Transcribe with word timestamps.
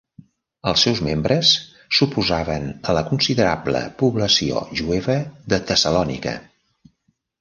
Els 0.69 0.85
seus 0.85 1.01
membres 1.07 1.51
s'oposaven 1.97 2.65
a 2.71 2.95
la 2.99 3.03
considerable 3.11 3.83
població 4.03 4.65
jueva 4.81 5.19
de 5.55 5.61
Tessalònica. 5.73 6.35